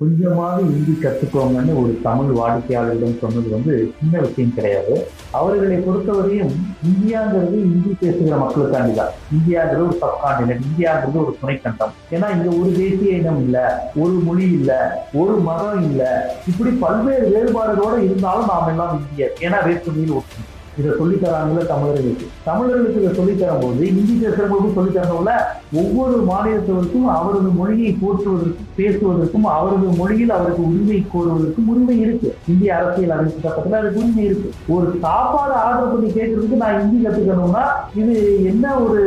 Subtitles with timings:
[0.00, 5.08] கொஞ்சமாவது ஹிந்தி கற்றுக்கோங்கன்னு ஒரு தமிழ் வாடிக்கையாளரிடம் சொன்னது வந்து சின்ன விஷயம் கிடையாது.
[5.30, 6.52] அவர்களை பொறுத்தவரையும்
[6.88, 9.14] இந்தியாங்கிறது இந்தி பேசுகிற மக்களுக்காண்டி தான்.
[9.36, 11.96] இந்தியாங்கிறது ஒரு சப்காண்டினென்ட் இந்தியாங்கிறது ஒரு துணைக்கண்டம்.
[12.10, 13.64] ஏன்னா இங்க ஒரு தேசிய இனம் இல்லை
[13.96, 14.76] ஒரு மொழி இல்லை
[15.12, 16.12] ஒரு மதம் இல்லை.
[16.46, 19.34] இப்படி பல்வேறு வேறுபாடுகளோடு இருந்தாலும் நாம் எல்லாம் இந்தியர்.
[19.40, 20.47] ஏன்னா வேற்றுமையில் ஒற்றுமை.
[20.78, 22.26] இதை சொல்லித்தராங்கல்ல தமிழர்களுக்கு.
[22.44, 25.32] தமிழர்களுக்கு இதை சொல்லித் போது இந்தி பேசுறவங்களுக்கும் சொல்லித்தரணும்ல?
[25.74, 32.36] ஒவ்வொரு மாநிலத்தவருக்கும் அவரது மொழியை போற்றுவதற்கும் பேசுவதற்கும் அவரது மொழியில் அவருக்கு உரிமை கோருவதற்கும் உரிமை இருக்கு.
[32.48, 34.50] இந்திய அரசியல் அமைப்பு சட்டத்தில் அதுக்கு உரிமை இருக்கு.
[34.68, 38.98] ஒரு சாப்பாடு ஆர்டர் பண்ணி கேட்கறதுக்கு நான் ஹிந்தி கத்துக்கணும்னா இது என்ன ஒரு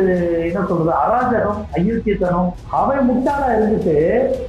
[0.46, 2.50] என்ன சொல்றது அராஜகம் அயோக்கியத்தனம்?
[2.70, 3.96] அவன் முட்டாளா இருந்துட்டு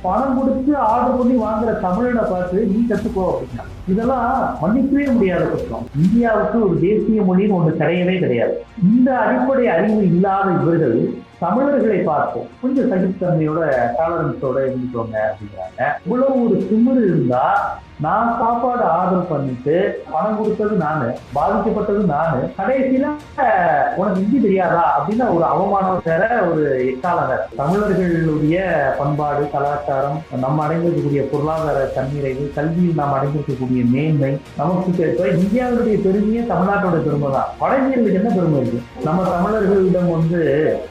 [0.02, 3.66] பணம் கொடுத்து ஆர்டர் பண்ணி வாங்குற தமிழனை பார்த்து நீ கத்துக்கோ அப்படின்னா.
[3.88, 5.88] இதெல்லாம் மன்னிக்கவே முடியாத குற்றம்.
[6.02, 8.55] இந்தியாவுக்கு ஒரு தேசிய மொழின்னு ஒன்று கிடையவே கிடையாது.
[8.84, 10.98] இந்த அடிப்படை அறிவு இல்லாத இவர்கள்
[11.40, 13.62] தமிழர்களை பார்ப்போம் கொஞ்சம் சகித்தன்மையோட
[13.98, 15.82] டாலரன்ஸோட இருந்துக்கோங்க அப்படிங்கிறாங்க.
[16.05, 17.44] இவ்வளவு ஒரு திமிரு இருந்தா
[18.04, 19.76] நான் சாப்பாடு ஆர்டர் பண்ணிட்டு
[20.13, 23.05] பணம் கொடுத்தது நானு பாதிக்கப்பட்டது நானு கடைசியில
[23.99, 24.84] உனக்கு ஹிந்தி தெரியாதா?
[24.95, 28.57] அப்படின்னு ஒரு அவமானம் வேற ஒரு எக்காலவர் தமிழர்களுடைய
[28.99, 35.05] பண்பாடு கலாச்சாரம் நம்ம அடைந்திருக்கக்கூடிய பொருளாதார தன்னிறைவு கல்வியில் நாம் அடைந்திருக்கக்கூடிய மேன்மை நமக்கு
[35.43, 37.51] இந்தியாவுடைய பெருமையே தமிழ்நாட்டோட பெருமை தான்.
[37.62, 38.82] வட இந்தியர்களுக்கு என்ன பெருமை இருக்கு?
[39.07, 40.41] நம்ம தமிழர்களிடம் வந்து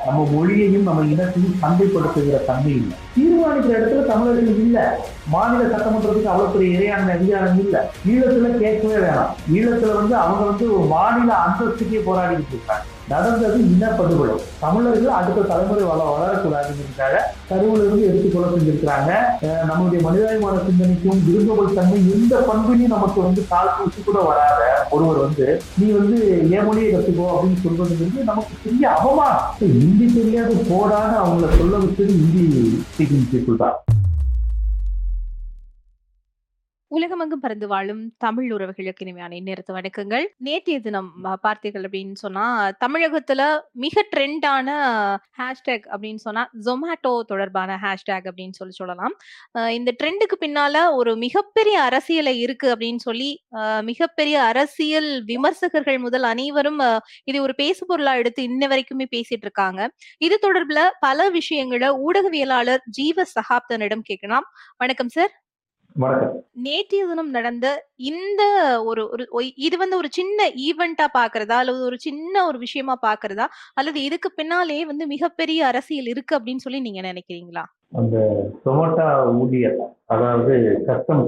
[0.06, 2.96] நம்ம மொழியையும் நம்ம இனத்தையும் சந்தைப்படுத்துகிற தன்மை இல்லை.
[3.16, 4.86] தீர்மானிக்கிற இடத்துல தமிழர்கள் இல்லை.
[5.32, 6.70] மாநில சட்டமன்றத்துக்கு அவ்வளவு பெரிய
[7.02, 7.76] இறையாண்மை அதிகாரம் இல்ல.
[8.12, 9.34] ஈழத்துல கேட்கவே வேணாம்.
[9.56, 12.86] ஈழத்துல வந்து அவங்க வந்து ஒரு மாநில அந்தஸ்துக்கே போராடிட்டு இருக்காங்க.
[13.10, 14.34] நடந்தது இனப்படுகொலை.
[14.60, 17.16] தமிழர்கள் அடுத்த தலைமுறை வள வளரக்கூடாதுங்கிறதுக்காக
[17.48, 19.10] கருவுல இருந்து எடுத்து செஞ்சிருக்கிறாங்க.
[19.68, 25.48] நம்மளுடைய மனிதாபிமான சிந்தனைக்கும் விரும்புகள் தன்மை எந்த பண்பிலையும் நமக்கு வந்து கால் பூசி கூட வராத ஒருவர் வந்து
[25.78, 26.18] நீ வந்து
[26.56, 29.48] என் மொழியை கத்துக்கோ அப்படின்னு சொல்றதுங்கிறது நமக்கு பெரிய அவமானம்.
[29.78, 32.44] ஹிந்தி தெரியாது போடான்னு அவங்கள சொல்ல வச்சது ஹிந்தி
[32.92, 33.76] ஸ்பீக்கிங் பீப்புள் தான்.
[36.96, 40.24] உலகமெங்கும் பறந்து வாழும் தமிழ் உறவுகளுக்கு இனிமையான இந்நேரத்து வணக்கங்கள்.
[40.46, 41.08] நேற்றைய தினம்
[41.44, 42.46] பார்த்தீர்கள் அப்படின்னு சொன்னா
[42.84, 43.42] தமிழகத்துல
[43.84, 44.68] மிக ட்ரெண்டான
[45.38, 49.14] ஹேஷ்டேக் அப்படின்னு சொன்னா ஜொமேட்டோ தொடர்பான ஹேஷ்டேக் அப்படின்னு சொல்லி சொல்லலாம்.
[49.78, 53.30] இந்த ட்ரெண்டுக்கு பின்னால ஒரு மிகப்பெரிய அரசியலை இருக்கு அப்படின்னு சொல்லி
[53.90, 56.82] மிகப்பெரிய அரசியல் விமர்சகர்கள் முதல் அனைவரும்
[57.24, 59.80] இதை ஒரு பேசு பொருளா எடுத்து இன்ன வரைக்குமே பேசிட்டு இருக்காங்க.
[60.26, 64.48] இது தொடர்புல பல விஷயங்களை ஊடகவியலாளர் ஜீவ சகாப்தனிடம் கேட்கலாம்.
[64.84, 65.32] வணக்கம் சார்.
[65.96, 66.36] வணக்கம்.
[66.56, 67.66] நேற்றைய தினம் நடந்த
[68.10, 68.42] இந்த
[68.84, 69.24] ஒரு ஒரு
[69.56, 74.84] இது வந்து ஒரு சின்ன ஈவெண்டா பாக்குறதா அல்லது ஒரு சின்ன ஒரு விஷயமா பாக்குறதா அல்லது இதுக்கு பின்னாலே
[74.84, 77.64] வந்து மிகப்பெரிய அரசியல் இருக்கு அப்படின்னு சொல்லி நீங்க நினைக்கிறீங்களா?
[77.92, 78.16] அந்த
[78.64, 79.06] டொமேட்டோ
[79.40, 79.76] ஊழியர்
[80.06, 80.54] அதாவது
[80.86, 81.24] கஸ்டம்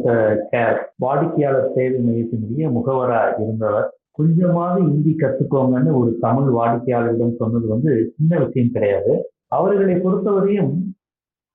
[0.52, 8.38] கேர் வாடிக்கையாளர் சேவை மையத்தினுடைய முகவரா இருந்தவர் கொஞ்சமாவது ஹிந்தி கத்துக்கோங்கன்னு ஒரு தமிழ் வாடிக்கையாளரிடம் சொன்னது வந்து சின்ன
[8.38, 9.12] விஷயம் கிடையாது.
[9.48, 10.72] அவர்களை பொறுத்தவரையும்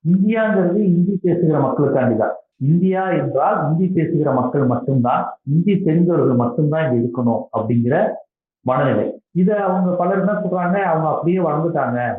[0.04, 7.22] இந்தியாங்கிறது இந்தி பேசுகிற மக்களுக்காண்டி தான் இந்தியா என்றால் இந்தி பேசுகிற மக்கள் மட்டும்தான் இந்தி தெரிந்தவர்கள் மட்டும்தான் இங்க
[7.22, 8.10] இருக்கணும் அப்படிங்கிற
[8.60, 9.20] மனநிலை.
[9.30, 10.82] இதை அவங்க பலர் என்ன சொல்றாங்க?
[10.82, 12.14] அவங்க அப்படியே வளர்ந்துட்டாங்க.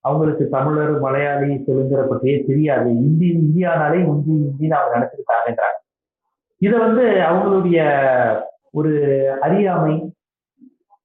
[0.00, 2.90] அவங்களுக்கு தமிழர் மலையாளி தெலுங்கரை பற்றியே தெரியாது.
[2.90, 5.78] இந்தி இந்தியானாலே இந்தி இந்தின்னு அவங்க நினைச்சிருக்காங்கன்றாங்க.
[6.58, 8.00] இதை வந்து அவங்களுடைய
[8.70, 8.92] ஒரு
[9.40, 10.14] அறியாமை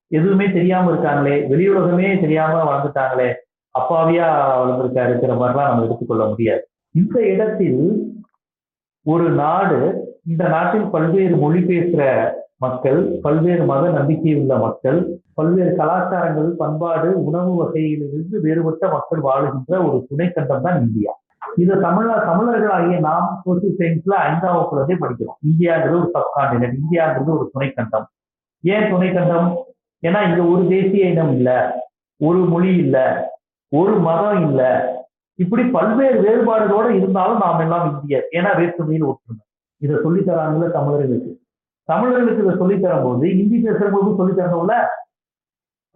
[0.07, 3.33] எதுவுமே தெரியாம இருக்காங்களே வெளியுலகமே தெரியாம வளர்ந்துட்டாங்களே
[3.79, 4.27] அப்பாவியா
[4.59, 6.69] வளர்ந்துருக்கா இருக்கிற மாதிரிலாம் நம்ம எடுத்துக்கொள்ள முடியாது.
[6.91, 8.13] இந்த இடத்தில்
[9.05, 9.79] ஒரு நாடு
[10.27, 12.03] இந்த நாட்டில் பல்வேறு மொழி பேசுகிற
[12.57, 14.99] மக்கள் பல்வேறு மத நம்பிக்கை உள்ள மக்கள்
[15.33, 21.11] பல்வேறு கலாச்சாரங்கள் பண்பாடு உணவு வகையிலிருந்து வேறுபட்ட மக்கள் வாழுகின்ற ஒரு துணைக்கண்டம் தான் இந்தியா.
[21.55, 25.39] இது தமிழ தமிழர்களாகிய நாம் சோசியல் சயின்ஸ்ல ஐந்தாம் வகுப்புல படிக்கிறோம்.
[25.49, 28.07] இந்தியாங்கிறது ஒரு சப்காண்டினென்ட் இந்தியாங்கிறது ஒரு துணைக்கண்டம்.
[28.63, 29.47] ஏன் துணைக்கண்டம்?
[30.03, 31.57] ஏன்னா இங்க ஒரு தேசிய இனம் இல்லை
[32.17, 33.05] ஒரு மொழி இல்லை
[33.71, 34.71] ஒரு மதம் இல்லை
[35.35, 38.23] இப்படி பல்வேறு வேறுபாடுகளோட இருந்தாலும் நாம் எல்லாம் இந்தியர்.
[38.31, 39.45] ஏன்னா வேற்றுமையில் ஒற்றுமை.
[39.77, 41.41] இதை சொல்லித் தராங்கல்ல தமிழர்களுக்கு.
[41.83, 44.73] தமிழர்களுக்கு இதை சொல்லித் தரும்போது இந்தி பேசுறவங்களுக்கும் சொல்லித் தரணும்ல?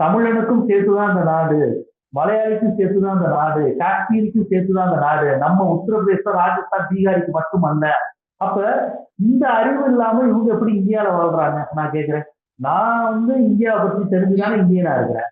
[0.03, 1.93] தமிழனுக்கும் சேர்த்துதான் இந்த நாடு.
[2.15, 3.75] மலையாளிக்கும் சேர்த்துதான் இந்த நாடு.
[3.79, 5.37] காஷ்மீருக்கும் சேர்த்துதான் இந்த நாடு.
[5.37, 7.93] நம்ம உத்தரப்பிரதேசம் ராஜஸ்தான் பீகாருக்கு மட்டுமல்ல.
[8.35, 12.23] அப்ப இந்த அறிவு இல்லாம இவங்க எப்படி இந்தியால வாழ்றாங்க நான் கேக்குறேன்.
[12.55, 15.29] நான் வந்து இந்தியாவை பத்தி தெரிஞ்சுதானே இந்தியனா இருக்கிறேன்.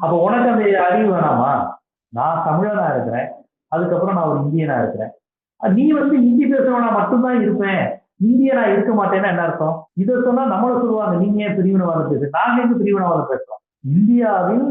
[0.00, 1.69] அப்ப உனக்கு அந்த அறிவு வேணாமா?
[2.12, 3.28] நான் தமிழனா இருக்கிறேன்
[3.72, 5.12] அதுக்கப்புறம் நான் ஒரு இந்தியனா இருக்கிறேன்.
[5.60, 7.82] நீ வந்து ஹிந்தி பேசுறவனா மட்டும்தான் இருப்பேன்.
[8.24, 9.76] இந்தியனா இருக்க மாட்டேன்னா என்ன அர்த்தம்?
[9.94, 13.60] இதை சொன்னா நம்மள சொல்லுவாங்க நீங்க ஏன் பிரிவினவாதம் பேசு நாங்க எங்க பிரிவினவாதம் பேசுறோம்?
[13.96, 14.64] இந்தியாவில்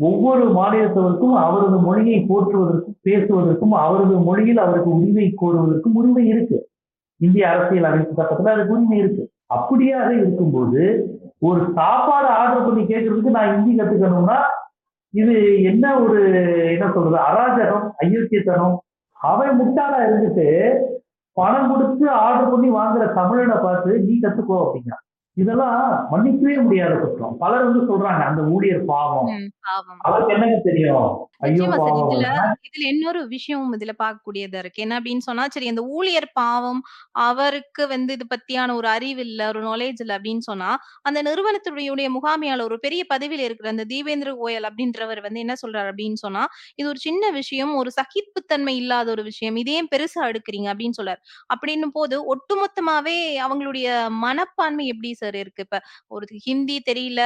[0.00, 6.58] ஒவ்வொரு மாநிலத்தவருக்கும் அவரது மொழியை போற்றுவதற்கும் பேசுவதற்கும் அவரது மொழியில் அவருக்கு உரிமை கோருவதற்கும் உரிமை இருக்கு.
[7.20, 9.24] இந்திய அரசியல் அமைப்பு சட்டத்துல அதுக்கு உரிமை இருக்கு.
[9.54, 10.82] அப்படியாக இருக்கும்போது
[11.38, 14.38] ஒரு சாப்பாடு ஆர்டர் பண்ணி கேட்கறதுக்கு நான் ஹிந்தி கத்துக்கணும்னா
[15.10, 16.18] இது என்ன ஒரு
[16.72, 18.76] என்ன சொல்றது அராஜகம் அயோக்கியத்தனம்?
[19.12, 20.46] அவன் முட்டாளா இருந்துட்டு
[21.32, 25.04] பணம் கொடுத்து ஆர்டர் பண்ணி வாங்குற தமிழனை பார்த்து நீ கத்துக்கோ அப்படிங்கிறான்.
[25.32, 27.36] இதெல்லாம் மன்னிக்கவே முடியாத குற்றம்.
[27.38, 29.28] பலர் வந்து சொல்றாங்க அந்த ஊழியர் பாவம்.
[29.98, 31.27] அவருக்கு என்னங்க தெரியும்?
[31.40, 31.98] ஐயோ நிச்சயமா சார்.
[32.04, 32.28] இதுல
[32.66, 34.80] இதுல இன்னொரு விஷயம் இதுல பார்க்கக்கூடியதா இருக்கு.
[34.84, 36.80] என்ன அப்படின்னு சொன்னா சரி அந்த ஊழியர் பாவம்
[37.26, 40.70] அவருக்கு வந்து இது பத்தியான ஒரு அறிவு இல்ல ஒரு நாலேஜ் இல்ல அப்படின்னு சொன்னா
[41.08, 41.76] அந்த நிறுவனத்துடைய
[42.16, 46.42] முகாமையாளர் ஒரு பெரிய பதவியில இருக்கிற அந்த தீபேந்திர கோயல் அப்படின்றவர் வந்து என்ன சொல்றாரு அப்படின்னு சொன்னா
[46.78, 49.56] இது ஒரு சின்ன விஷயம் ஒரு சகிப்புத்தன்மை இல்லாத ஒரு விஷயம்.
[49.62, 51.20] இதே பெருசா எடுக்கிறீங்க அப்படின்னு சொல்றாரு.
[51.54, 53.86] அப்படின்னும் போது ஒட்டுமொத்தமாவே அவங்களுடைய
[54.24, 55.64] மனப்பான்மை எப்படி சார் இருக்கு?
[55.66, 55.80] இப்ப
[56.10, 57.22] ஒரு ஹிந்தி தெரியல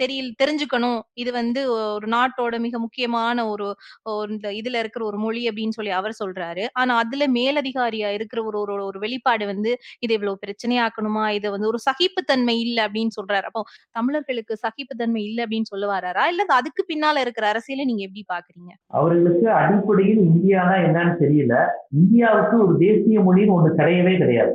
[0.00, 1.00] தெரியல தெரிஞ்சுக்கணும்.
[1.16, 1.60] இது வந்து
[1.96, 3.66] ஒரு நாட்டோட மிக முக்கியமான ஒரு
[4.02, 6.66] ஒரு இந்த இதுல இருக்கிற ஒரு மொழி அப்படின்னு சொல்லி அவர் சொல்றாரு.
[6.72, 9.70] ஆனா அதுல மேலதிகாரியா இருக்கிற ஒரு ஒரு ஒரு வெளிப்பாடு வந்து
[10.00, 11.28] இது இவ்வளவு பிரச்சனையாக்கணுமா?
[11.30, 13.42] இது வந்து ஒரு சகிப்புத்தன்மை இல்ல அப்படின்னு சொல்றாரு.
[13.42, 13.62] அப்போ
[13.92, 18.70] தமிழர்களுக்கு சகிப்புத்தன்மை இல்ல அப்படின்னு சொல்ல வராரா இல்ல அதுக்கு பின்னால இருக்கிற அரசியலை நீங்க எப்படி பாக்குறீங்க?
[18.90, 21.54] அவர்களுக்கு அடிப்படையில் இந்தியானா என்னன்னு தெரியல.
[21.92, 24.54] இந்தியாவுக்கு ஒரு தேசிய மொழின்னு ஒண்ணு கிடையவே கிடையாது.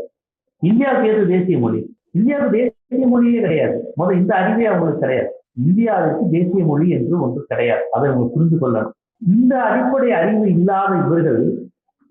[0.62, 1.80] இந்தியாவுக்கு ஏது தேசிய மொழி?
[2.12, 3.78] இந்தியாவுக்கு தேசிய மொழியே கிடையாது.
[4.00, 5.30] முதல்ல இந்த அறிவே அவங்களுக்கு கிடையாது.
[5.58, 7.84] இந்தியாவிற்கு தேசிய மொழி என்று ஒன்று கிடையாது.
[7.92, 8.96] அதை அவங்க புரிந்து கொள்ளணும்.
[9.22, 11.42] இந்த அடிப்படை அறிவு இல்லாத இவர்கள்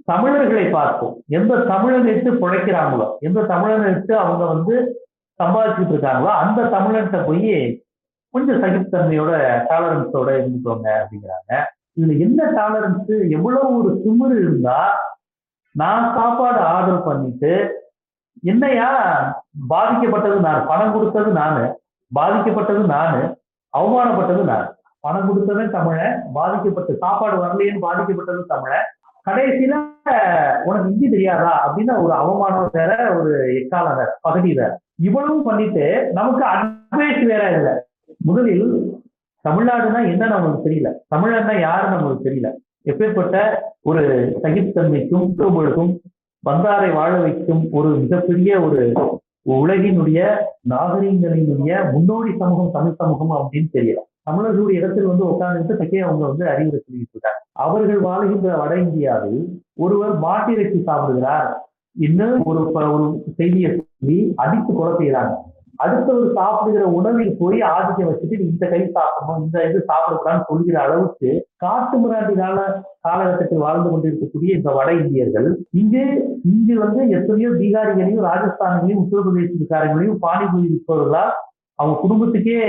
[0.04, 1.14] தமிழர்களை பார்ப்போம்.
[1.28, 4.74] எந்த தமிழன் எடுத்து பிழைக்கிறாங்களோ எந்த தமிழன் எடுத்து அவங்க வந்து
[5.40, 7.54] சம்பாதிச்சுட்டு இருக்காங்களோ அந்த தமிழன்கிட்ட போய்
[8.34, 9.32] கொஞ்சம் சகித்தன்மையோட
[9.70, 11.52] டாலரன்ஸோட இருந்துக்கோங்க அப்படிங்கிறாங்க.
[11.98, 14.78] இதுல என்ன டாலரன்ஸ் எவ்வளவு ஒரு திமிரு இருந்தா
[15.74, 17.52] நான் சாப்பாடு ஆர்டர் பண்ணிட்டு
[18.42, 18.88] என்னையா
[19.70, 21.64] பாதிக்கப்பட்டது நான் பணம் கொடுத்தது நானு
[22.14, 23.36] பாதிக்கப்பட்டது நானு
[23.78, 24.76] அவமானப்பட்டது நான்.
[25.00, 28.88] பணம் கொடுத்தவன் தமிழன் பாதிக்கப்பட்ட சாப்பாடு வரலையேன்னு பாதிக்கப்பட்டது தமிழன்
[29.30, 29.72] கடைசியில
[30.64, 31.74] உனக்கு இந்தி தெரியாதா?
[31.74, 34.80] அப்படின்னு ஒரு அவமானம் வேற ஒரு எக்காலம் வேற பகுதி வேற.
[35.02, 37.72] இவ்வளவு பண்ணிட்டு நமக்கு அட்வைஸ் வேற இல்லை.
[38.16, 38.92] முதலில்
[39.48, 40.92] தமிழ்நாடுனா என்ன நமக்கு தெரியல.
[41.14, 42.50] தமிழன்னா யாருன்னு நமக்கு தெரியல.
[42.84, 44.02] எப்பேற்பட்ட ஒரு
[44.42, 46.00] சகித்தன்மைக்கும் பொழுதும்
[46.50, 48.92] வந்தாரை வாழ வைக்கும் ஒரு மிகப்பெரிய ஒரு
[49.46, 50.18] உலகினுடைய
[50.70, 56.80] நாகரீகங்களினுடைய முன்னோடி சமூகம் தமிழ் சமூகம் அப்படின்னு தெரியலாம் தமிழர்களுடைய இடத்தில் வந்து உட்கார்ந்துட்டு தக்கே அவங்க வந்து அறிவுரை
[56.84, 57.40] சொல்லிட்டு இருக்காங்க.
[57.64, 59.40] அவர்கள் வாழ்கின்ற வட இந்தியாவில்
[59.74, 61.48] ஒருவர் மாட்டிறைச்சி சாப்பிடுகிறார்.
[61.96, 62.60] இன்னும் ஒரு
[62.92, 63.06] ஒரு
[63.36, 65.34] செய்தியை சொல்லி அடித்து கொலை செய்கிறாங்க.
[65.76, 71.98] அடுத்தவர் சாப்பிடுகிற உணவில் போய் ஆதிக்கம் வச்சுட்டு இந்த கை சாப்பிடணும் இந்த இது சாப்பிடக்கூடாதுன்னு சொல்கிற அளவுக்கு காட்டு
[71.98, 72.58] மிராண்டினால
[73.00, 76.04] காலகட்டத்தில் வாழ்ந்து கொண்டிருக்கக்கூடிய இந்த வட இந்தியர்கள் இங்கு
[76.42, 81.24] இங்கு வந்து எத்தனையோ பீகாரிகளையும் ராஜஸ்தானிகளையும் உத்தரப்பிரதேசக்காரங்களையும் பானிபூரி இருப்பவர்களா
[81.74, 82.60] அவங்க குடும்பத்துக்கே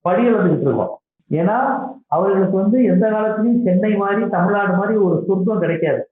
[0.00, 1.00] படிகள் வந்துகிட்டு இருக்கோம்.
[1.30, 1.58] ஏன்னா
[2.06, 6.10] அவர்களுக்கு வந்து எந்த காலத்திலையும் சென்னை மாதிரி தமிழ்நாடு மாதிரி ஒரு சொர்க்கம் கிடைக்காது.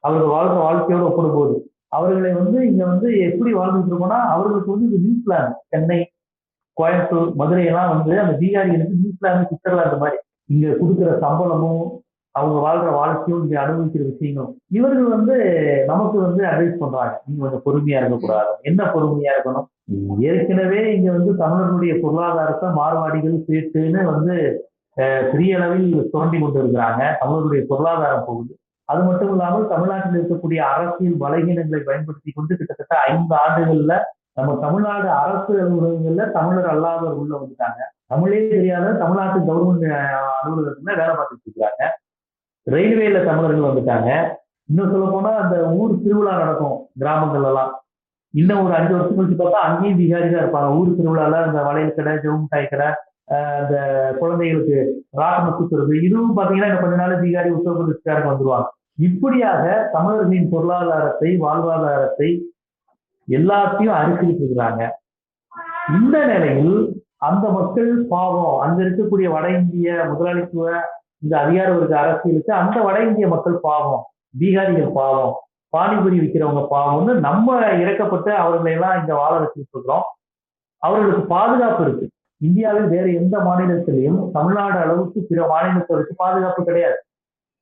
[0.00, 1.65] அவர்கள் வாழ்ற வாழ்க்கையோடு ஒப்பிடும்போது.
[1.92, 5.98] அவர்களை வந்து இங்க வந்து எப்படி வாழ்ந்துட்டு இருக்கோம்னா அவர்களுக்கு வந்து இது நியூசிலாந்து சென்னை
[6.76, 10.18] கோயம்புத்தூர் மதுரை எல்லாம் வந்து அந்த பீகாரிகளுக்கு நியூசிலாந்து சுவிட்சர்லாந்து மாதிரி.
[10.54, 11.84] இங்க கொடுக்குற சம்பளமும்
[12.34, 14.52] அவங்க வாழ்ற வாழ்க்கையும் இங்க அனுபவிக்கிற விஷயங்களும்.
[14.78, 15.36] இவர்கள் வந்து
[15.90, 17.14] நமக்கு வந்து அட்வைஸ் பண்றாங்க.
[17.26, 18.52] நீங்க கொஞ்சம் பொறுமையா இருக்கக்கூடாது.
[18.70, 19.66] என்ன பொறுமையா இருக்கணும்?
[20.30, 24.36] ஏற்கனவே இங்க வந்து தமிழர்களுடைய பொருளாதாரத்தை மார்வாடிகள் சேட்டுன்னு வந்து
[25.30, 28.52] பெரிய அளவில் சுரண்டி கொண்டு இருக்கிறாங்க தமிழர்களுடைய பொருளாதாரம் போகுது.
[28.92, 33.94] அது மட்டும் இல்லாமல் தமிழ்நாட்டில் இருக்கக்கூடிய அரசியல் பலகீனங்களை பயன்படுத்தி கொண்டு கிட்டத்தட்ட ஐந்து ஆண்டுகள்ல
[34.38, 37.80] நம்ம தமிழ்நாடு அரசு அலுவலகங்கள்ல தமிழர் அல்லாதவர் உள்ள வந்துட்டாங்க.
[38.12, 39.86] தமிழே தெரியாத தமிழ்நாட்டு கவர்மெண்ட்
[40.40, 41.82] அலுவலகத்துல வேலை பார்த்துட்டு இருக்காங்க.
[42.66, 44.10] ரயில்வேல தமிழர்கள் வந்துட்டாங்க.
[44.70, 47.72] இன்னும் சொல்ல போனா அந்த ஊர் திருவிழா நடக்கும் கிராமங்கள் எல்லாம்
[48.34, 50.70] இன்னும் ஒரு அஞ்சு வருஷம் கழிச்சு பார்த்தா அங்கேயும் பீகாரி தான் இருப்பாங்க.
[50.78, 52.88] ஊர் திருவிழால அந்த வளையல் கடை ஜவுமிட்டாய் கடை
[53.60, 53.76] அந்த
[54.18, 54.76] குழந்தைகளுக்கு
[55.20, 58.68] ராட்டணம் சுத்துறது இதுவும் பாத்தீங்கன்னா இன்னும் கொஞ்ச நாள் பீகாரி உத்தரப்பிரதேசக்காரங்க வந்துருவாங்க.
[58.98, 62.28] இப்படியாக தமிழர்களின் பொருளாதாரத்தை வாழ்வாதாரத்தை
[63.28, 64.82] எல்லாத்தையும் அரிசிட்டு இருக்கிறாங்க.
[65.96, 66.76] இந்த நிலையில்
[67.28, 70.66] அந்த மக்கள் பாவம் அங்க இருக்கக்கூடிய வட இந்திய முதலாளித்துவ
[71.24, 74.02] இந்த அதிகார வர்க்க அரசியலுக்கு அந்த வட இந்திய மக்கள் பாவம்
[74.40, 75.34] பீகாரிகள் பாவம்
[75.74, 80.04] பானிபுரி விற்கிறவங்க பாவம்னு நம்ம இறக்கப்பட்டு அவர்களை எல்லாம் இங்க வாழ வச்சுட்டு இருக்கிறோம்.
[80.82, 82.06] அவர்களுக்கு பாதுகாப்பு இருக்கு.
[82.40, 86.98] இந்தியாவில் வேற எந்த மாநிலத்திலையும் தமிழ்நாடு அளவுக்கு பிற மாநிலத்தவருக்கு பாதுகாப்பு கிடையாது.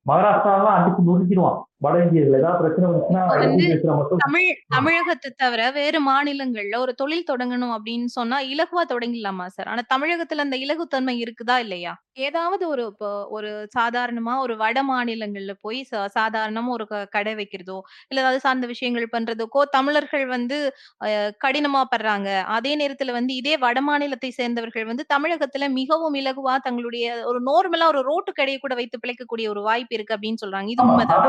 [0.07, 1.59] மகாராஷ்டிராலாம் அடிச்சு நொறுக்கிடுவான்.
[1.85, 3.23] வட இந்தியர்கள் ஏதாவது பிரச்சனை வந்துச்சுன்னா
[4.25, 9.71] தமிழ் தமிழகத்தை தவிர வேறு மாநிலங்கள்ல ஒரு தொழில் தொடங்கணும் அப்படின்னு சொன்னா இலகுவா தொடங்கிடலாமா சார்?
[9.73, 11.93] ஆனா தமிழகத்துல அந்த இலகுத்தன்மை இருக்குதா இல்லையா?
[12.25, 15.79] ஏதாவது ஒரு இப்போ ஒரு சாதாரணமா ஒரு வட மாநிலங்கள்ல போய்
[16.17, 20.59] சாதாரணமா ஒரு கடை வைக்கிறதோ இல்ல ஏதாவது சார்ந்த விஷயங்கள் பண்றதுக்கோ தமிழர்கள் வந்து
[21.45, 22.29] கடினமா படுறாங்க.
[22.57, 25.43] அதே நேரத்துல வந்து இதே வட மாநிலத்தை சேர்ந்தவர்கள் வந்து தமிழகத்துல
[25.81, 30.43] மிகவும் இலகுவா தங்களுடைய ஒரு நார்மலா ஒரு ரோட்டு கடையை கூட வைத்து பிழைக்கக்கூடிய ஒரு வாய்ப்பு இருக்கு அப்படின்னு
[30.45, 30.71] சொல்றாங்க.
[30.71, 31.25] இது உண்மைதான்.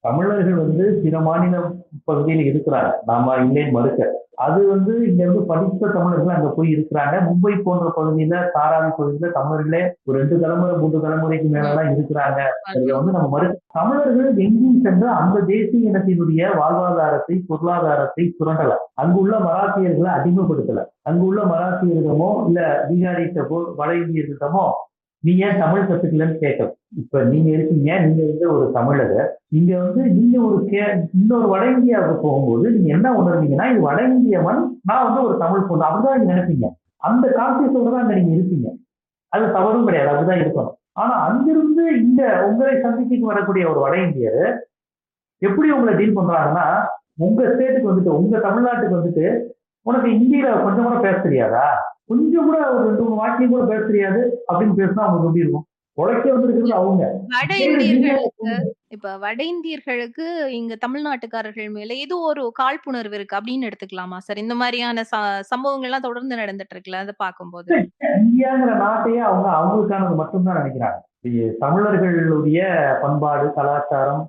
[0.00, 1.56] தமிழர்கள் வந்து பிற மாநில
[2.04, 2.90] பகுதியில் இருக்கிறாங்க.
[3.04, 4.26] நாம இல்லைன்னு மறுக்க.
[4.46, 7.14] அது வந்து இங்க இருந்து படித்த தமிழர்கள் அங்க போய் இருக்கிறாங்க.
[7.28, 12.40] மும்பை போன்ற பகுதியில தாராவி பகுதியில தமிழர்களே ஒரு ரெண்டு தலைமுறை மூன்று தலைமுறைக்கு மேலதான் இருக்கிறாங்க.
[12.98, 18.74] வந்து நம்ம மறு தமிழர்கள் எங்கேயும் சென்று அந்த தேசிய இனத்தினுடைய வாழ்வாதாரத்தை பொருளாதாரத்தை சுரண்டல.
[18.94, 20.84] அங்குள்ள மராத்தியர்களை அடிமைப்படுத்தல.
[21.02, 24.66] அங்குள்ள மராத்தியர்களிடமோ இல்ல பீகாரிட்டமோ வட இந்தியர்களிடமோ
[25.20, 30.40] நீ ஏன் தமிழ் கத்துக்கலன்னு கேட்கும் இப்ப நீங்க இருக்கீங்க நீங்க வந்து ஒரு தமிழர் நீங்க வந்து நீங்க
[30.40, 30.82] ஒரு கே
[31.20, 35.84] இன்னொரு வட இந்தியாவுக்கு போகும்போது நீங்க என்ன உணர்வீங்கன்னா இது வட இந்தியவன் நான் வந்து ஒரு தமிழ் பொண்ணு.
[35.84, 36.68] அப்படிதான் நீங்க நினைப்பீங்க.
[36.96, 38.76] அந்த கான்சியஸோட தான் அங்க நீங்க இருப்பீங்க.
[39.28, 40.74] அது தவறும் கிடையாது அப்படிதான் இருக்கணும்.
[40.92, 44.68] ஆனா அங்கிருந்து இந்த உங்களை சந்திக்கு வரக்கூடிய ஒரு வட இந்தியர்
[45.38, 46.66] எப்படி உங்களை டீல் பண்றாங்கன்னா
[47.16, 49.42] உங்க ஸ்டேட்டுக்கு வந்துட்டு உங்க தமிழ்நாட்டுக்கு வந்துட்டு
[49.82, 51.87] உனக்கு இந்தியில கொஞ்சம் கூட பேச தெரியாதா?
[52.08, 55.66] கொஞ்சம் கூட ஒரு ரெண்டு மூணு வாக்கியம் கூட பேச தெரியாது அப்படின்னு பேசினா அவங்களுக்கு எப்படி இருக்கும்
[55.98, 57.04] உழைக்க வந்திருக்கிறது அவங்க.
[57.28, 58.50] வட இந்தியர்களுக்கு
[58.86, 60.26] இப்ப வட இந்தியர்களுக்கு
[60.58, 64.18] இங்க தமிழ்நாட்டுக்காரர்கள் மேல ஏதோ ஒரு காழ்ப்புணர்வு இருக்கு அப்படின்னு எடுத்துக்கலாமா?
[64.18, 65.04] சார் இந்த மாதிரியான
[65.50, 67.70] சம்பவங்கள் எல்லாம் தொடர்ந்து நடந்துட்டு இருக்குல்ல அதை பார்க்கும்போது.
[68.20, 70.98] இந்தியாங்கிற நாட்டையே அவங்க அவங்களுக்கானது மட்டும்தான் நினைக்கிறாங்க.
[71.58, 72.60] தமிழர்களுடைய
[73.02, 74.22] பண்பாடு கலாச்சாரம்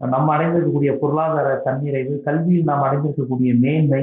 [0.00, 4.02] நம்ம அடைந்திருக்கக்கூடிய பொருளாதார தன்னிறைவு கல்வியில் நாம் அடைந்திருக்கக்கூடிய மேன்மை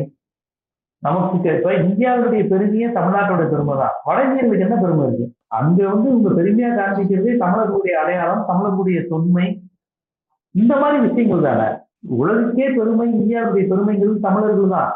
[1.04, 3.92] நமக்கு இப்ப- இந்தியாவுடைய பெருமையே தமிழ்நாட்டோட பெருமை தான்.
[4.04, 5.34] வட இந்தியர்களுக்கு என்ன பெருமை இருக்கு?
[5.48, 9.62] அங்க வந்து இவங்க பெருமையா காண்பிக்கிறதே தமிழர்களுடைய அடையாளம் தமிழர்களுடைய தொன்மை.
[10.52, 11.70] இந்த மாதிரி விஷயங்கள் தானே.
[12.24, 14.92] உலகுக்கே பெருமை இந்தியாவுடைய பெருமைகள் தமிழர்கள் தான்.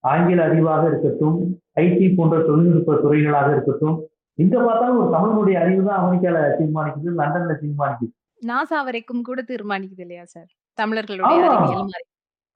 [0.00, 6.56] ஆங்கில அறிவாக இருக்கட்டும் ஐடி போன்ற தொழில்நுட்ப துறைகளாக இருக்கட்டும் எங்க பார்த்தாலும் ஒரு தமிழனுடைய அறிவு தான் அமெரிக்கால
[6.58, 8.12] தீர்மானிக்குது லண்டன்ல தீர்மானிக்குது.
[8.42, 10.46] நாசா வரைக்கும் கூட தீர்மானிக்குது இல்லையா சார்?
[10.74, 11.50] தமிழர்களுடைய.
[11.50, 12.04] அறிவியல்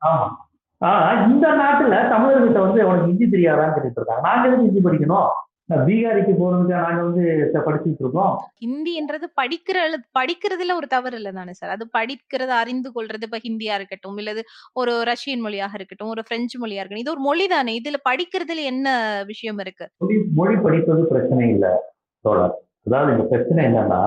[0.02, 0.26] ஆமா.
[0.80, 4.24] ஆனா இந்த நாட்டுல தமிழர்கிட்ட வந்து உனக்கு ஹிந்தி தெரியாதான்னு கேட்டுட்டு இருக்காங்க.
[4.28, 5.30] நாங்க எதுக்கு ஹிந்தி படிக்கணும்?
[5.88, 7.24] பீகாரிக்கு போறதுக்கு நாங்க வந்து
[7.66, 8.32] படிச்சுட்டு இருக்கோம்.
[8.62, 9.76] ஹிந்தின்றது படிக்கிற
[10.18, 11.74] படிக்கிறதுல ஒரு தவறு இல்ல தானே சார்?
[11.76, 14.42] அது படிக்கிறது அறிந்து கொள்றது இப்ப ஹிந்தியா இருக்கட்டும் இல்லது
[14.74, 18.88] ஒரு ரஷ்யன் மொழியாக இருக்கட்டும் ஒரு பிரெஞ்சு மொழியா இருக்கட்டும் இது ஒரு மொழி தானே இதுல படிக்கிறதுல என்ன
[19.26, 19.86] விஷயம் இருக்கு?
[20.02, 21.72] மொழி மொழி படிப்பது பிரச்சனை இல்லை
[22.24, 22.56] தோழர்.
[22.86, 24.02] அதாவது இந்த பிரச்சனை என்னன்னா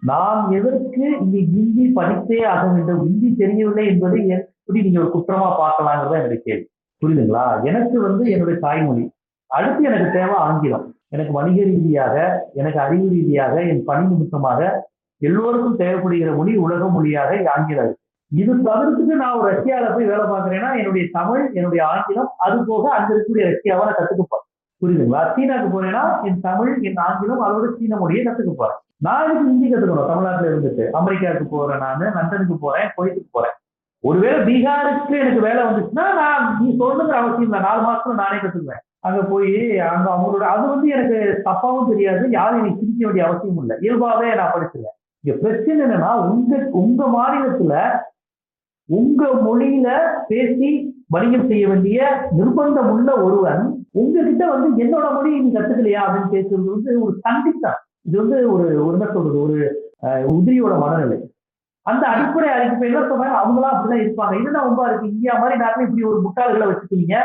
[0.00, 3.02] நாம் எதற்கு இங்க ஹிந்தி படித்தே ஆக வேண்டும்?
[3.02, 6.70] ஹிந்தி தெரியவில்லை என்பதை எப்படி நீங்க ஒரு குற்றமா பார்க்கலாங்கிறத என்னுடைய கேள்வி.
[7.02, 7.64] புரியுதுங்களா?
[7.64, 9.10] எனக்கு வந்து என்னுடைய தாய்மொழி.
[9.46, 10.94] அடுத்து எனக்கு தேவை ஆங்கிலம்.
[11.08, 17.84] எனக்கு வணிக ரீதியாக எனக்கு அறிவு ரீதியாக என் பணி நிமித்தமாக எல்லோருக்கும் தேவைப்படுகிற மொழி உலக மொழியாக ஆங்கிலம்.
[17.84, 22.90] இருக்கு இது தவிர்த்துட்டு நான் ஒரு ரஷ்யால போய் வேலை பார்க்குறேன்னா என்னுடைய தமிழ் என்னுடைய ஆங்கிலம் அது போக
[22.90, 24.40] அங்க இருக்கக்கூடிய ரஷ்யாவை நான் கத்துக்க
[24.82, 25.20] புரியுதுங்களா?
[25.34, 28.70] சீனாக்கு போறேன்னா என் தமிழ் என் ஆங்கிலம் அதோட சீன மொழியை கத்துக்க
[29.02, 30.10] நான் இதுக்கு ஹிந்தி கத்துக்கணும்?
[30.10, 30.84] தமிழ்நாட்டுல இருந்துட்டு.
[30.90, 33.56] அமெரிக்காவுக்கு போறேன் நான் லண்டனுக்கு போறேன் குவைத்துக்கு போறேன்.
[34.04, 37.60] ஒருவேளை பீகாருக்கு எனக்கு வேலை வந்துச்சுன்னா நான் நீ சொல்லுங்கிற அவசியம் இல்லை.
[37.60, 38.82] நாலு மாசத்துல நானே கத்துக்குவேன்.
[39.00, 42.24] அங்க போய் அங்க அவங்களோட அது வந்து எனக்கு தப்பாவும் தெரியாது.
[42.30, 43.76] யாரும் எனக்கு சிரிக்க வேண்டிய அவசியம் இல்லை.
[43.80, 44.96] இயல்பாவே நான் படிச்சிருவேன்.
[45.24, 47.74] இங்க பிரச்சனை என்னன்னா உங்க உங்க மாநிலத்துல
[48.88, 49.88] உங்க மொழியில
[50.28, 50.70] பேசி
[51.08, 51.98] வணிகம் செய்ய வேண்டிய
[52.38, 58.16] நிர்பந்தம் உள்ள ஒருவன் உங்ககிட்ட வந்து என்னோட மொழி நீ கத்துக்கலையா அப்படின்னு பேசுறது வந்து ஒரு சண்டித்தான் இது
[58.22, 59.56] வந்து ஒரு ஒரு என்ன சொல்றது ஒரு
[60.34, 61.18] உதிரியோட மனநிலை.
[61.86, 64.34] அந்த அடிப்படை அறிவிப்பு என்ன சொல்றாங்க அவங்களாம் அப்படிதான் இருப்பாங்க.
[64.40, 65.12] இதுதான் ரொம்ப இருக்கு.
[65.12, 67.16] இந்தியா மாதிரி நாட்டில் இப்படி ஒரு முட்டாள்களை வச்சுக்கிறீங்க.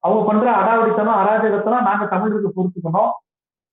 [0.00, 3.12] அவங்க பண்ற அடாவடித்தனம் அராஜகத்தெல்லாம் நாங்க தமிழருக்கு பொறுத்துக்கணும்.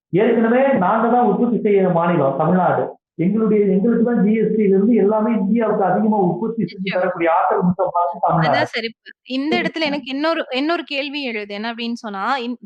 [0.09, 2.83] ஏற்கனவே நாங்க தான் உற்பத்தி செய்யற மாநிலம் தமிழ்நாடு.
[3.21, 8.89] எங்களுடைய எங்களுக்கு தான் ஜிஎஸ்டி இருந்து எல்லாமே இந்தியாவுக்கு அதிகமா உற்பத்தி செஞ்சு தரக்கூடிய ஆற்றல் மிக்க சரி.
[9.31, 11.51] இந்த இடத்துல எனக்கு இன்னொரு இன்னொரு கேள்வி எழுது.
[11.57, 12.23] என்ன அப்படின்னு சொன்னா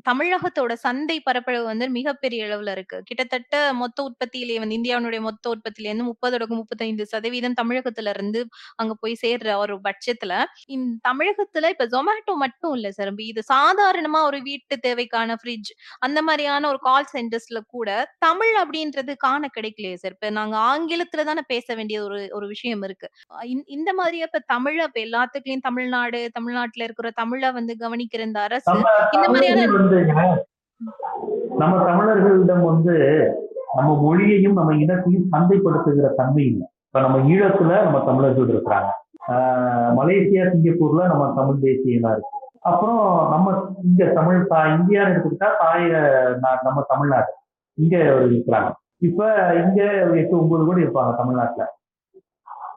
[0.07, 2.97] தமிழகத்தோட சந்தை பரப்பளவு வந்து மிகப்பெரிய அளவுல இருக்கு.
[3.09, 8.41] கிட்டத்தட்ட மொத்த உற்பத்தியிலே வந்து இந்தியாவுடைய மொத்த உற்பத்தியில இருந்து முப்பதோட முப்பத்தைந்து சதவீதம் தமிழகத்துல இருந்து
[8.75, 10.33] அங்க போய் சேர்ற ஒரு பட்சத்துல
[11.07, 15.71] தமிழகத்துல இப்ப ஜொமேட்டோ மட்டும் இல்ல சார் இது சாதாரணமா ஒரு வீட்டு தேவைக்கான ஃப்ரிட்ஜ்
[16.05, 21.41] அந்த மாதிரியான ஒரு கால் சென்டர்ஸ்ல கூட தமிழ் அப்படின்றது காண கிடைக்கலையே சார் இப்ப நாங்க ஆங்கிலத்துல தானே
[21.47, 23.09] பேச வேண்டிய ஒரு ஒரு விஷயம் இருக்கு.
[23.67, 28.73] இந்த- மாதிரியா இப்ப தமிழ இப்ப எல்லாத்துக்குலயும் தமிழ்நாடு தமிழ்நாட்டுல இருக்கிற தமிழ வந்து கவனிக்கிற இந்த அரசு
[29.11, 30.43] இந்த மாதிரியான
[31.57, 32.97] நம்ம தமிழர்களிடம் வந்து
[33.75, 36.67] நம்ம மொழியையும் நம்ம இனத்தையும் சந்தைப்படுத்துகிற தன்மை இல்லை.
[36.85, 38.87] இப்ப நம்ம ஈழத்துல நம்ம தமிழர்கள் இருக்கிறாங்க.
[39.99, 42.27] மலேசியா சிங்கப்பூர்ல நம்ம தமிழ் தேசியனா இருக்கு.
[42.61, 45.87] அப்புறம் நம்ம இங்க தமிழ் தா இந்தியான்னு எடுத்துக்கிட்டா தாய
[46.63, 47.33] நம்ம தமிழ்நாடு.
[47.73, 48.71] இங்க இருக்கிறாங்க.
[49.07, 49.83] இப்ப இங்க
[50.13, 51.63] எட்டு ஒன்பது கோடி இருப்பாங்க தமிழ்நாட்டுல.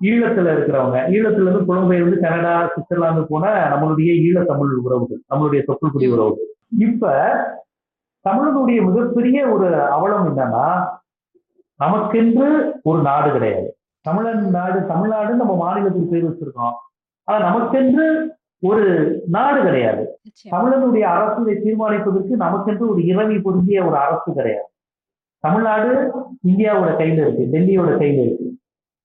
[0.00, 0.99] ஈழத்துல இருக்கிறவங்க.
[1.14, 6.47] ஈழத்துல இருந்து புலம்பெயர்ந்து கனடா சுவிட்சர்லாந்து போன நம்மளுடைய ஈழத்தமிழ் உறவுகள் நம்மளுடைய தொப்புள்குடி உறவுகள்.
[6.78, 7.12] இப்ப
[8.28, 10.87] தமிழனுடைய மிகப்பெரிய ஒரு அவலம் என்னன்னா
[11.85, 12.47] நமக்கென்று
[12.82, 13.68] ஒரு நாடு கிடையாது.
[14.00, 16.76] தமிழன் நாடு தமிழ்நாடு நம்ம மாநிலத்துக்கு பேர் வச்சிருக்கோம்.
[17.25, 18.06] ஆனா நமக்கென்று
[18.61, 18.85] ஒரு
[19.28, 20.20] நாடு கிடையாது.
[20.50, 24.70] தமிழனுடைய அரசியலை தீர்மானிப்பதற்கு நமக்கென்று ஒரு இரவி பொருந்திய ஒரு அரசு கிடையாது.
[25.38, 26.11] தமிழ்நாடு
[26.47, 28.47] இந்தியாவோட கையில இருக்கு டெல்லியோட கையில இருக்கு.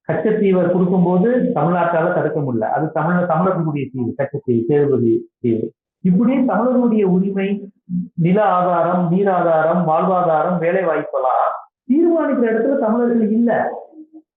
[0.07, 2.59] கச்சத்தீவை கொடுக்கும்போது தமிழ்நாட்டால தடுக்க முடியல.
[2.59, 5.73] அது தமிழ தமிழர்களுடைய தீவு கச்சத்தீவு தேர்வதி தீவு.
[6.01, 7.71] இப்படி தமிழர்களுடைய உரிமை
[8.15, 11.53] நில ஆதாரம் நீர் ஆதாரம் வாழ்வாதாரம் வேலை வாய்ப்பெல்லாம்
[11.91, 13.55] தீர்மானிக்கிற இடத்துல தமிழர்கள் இல்லை.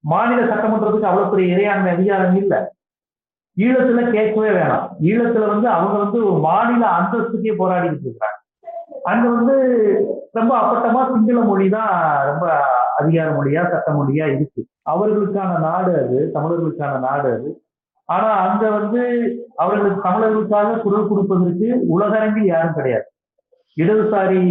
[0.00, 2.58] மாநில சட்டமன்றத்துக்கு அவ்வளவு பெரிய இறையாண்மை அதிகாரம் இல்லை.
[3.56, 4.88] ஈழத்துல கேட்கவே வேணாம்.
[5.00, 8.38] ஈழத்துல வந்து அவங்க வந்து ஒரு மாநில அந்தஸ்துக்கே போராடிக்கிட்டு இருக்கிறாங்க.
[8.88, 9.56] அங்க வந்து
[10.32, 11.92] ரொம்ப அப்பட்டமா சிங்கள மொழி தான்
[12.26, 12.46] ரொம்ப
[12.96, 14.60] அதிகார மொழியா சட்ட மொழியா இருக்கு.
[14.84, 17.48] அவர்களுக்கான நாடு அது தமிழர்களுக்கான நாடு அது.
[18.08, 19.00] ஆனா அங்க வந்து
[19.56, 23.06] அவர்களுக்கு தமிழர்களுக்காக குரல் கொடுப்பதற்கு உலகரங்கில் யாரும் கிடையாது.
[23.76, 24.42] இடதுசாரி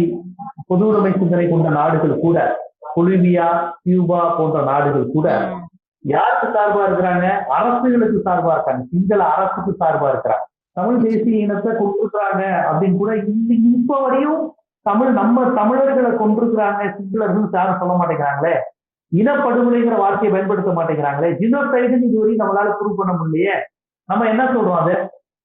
[0.66, 2.38] பொது உடைமை சிந்தனை கொண்ட நாடுகள் கூட
[2.96, 3.46] பொலிவியா
[3.82, 5.28] கியூபா போன்ற நாடுகள் கூட
[6.04, 7.26] யாருக்கு சார்பா இருக்கிறாங்க?
[7.48, 8.82] அரசுகளுக்கு சார்பா இருக்காங்க.
[8.90, 10.45] சிங்கள அரசுக்கு சார்பா இருக்கிறாங்க.
[10.76, 14.40] தமிழ் தேசிய இனத்தை கொண்டிருக்கிறாங்க அப்படின்னு கூட இந்த இப்ப வரையும்
[14.86, 18.54] தமிழ் நம்ம தமிழர்களை கொண்டிருக்கிறாங்க சிங்களர்கள் யாரும் சொல்ல மாட்டேங்கிறாங்களே?
[19.12, 21.30] இனப்படுகொலைங்கிற வார்த்தையை பயன்படுத்த மாட்டேங்கிறாங்களே?
[21.40, 23.56] ஜினோசைடுன்னு இதுவரையும் நம்மளால ப்ரூவ் பண்ண முடியலையே.
[24.08, 24.94] நம்ம என்ன சொல்றோம் அது?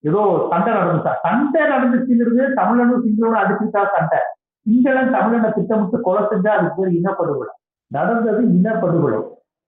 [0.03, 1.13] ஏதோ சண்டை நடந்துச்சா?
[1.21, 4.19] சண்டை நடந்துச்சுங்கிறது தமிழனும் சிங்களனும் அடிச்சுட்டா சண்டை.
[4.65, 7.53] சிங்களன் தமிழனை திட்டமிட்டு கொலை செஞ்சா அதுக்கு பேர் இனப்படுகொலை.
[7.91, 9.19] நடந்தது இனப்படுகொலை.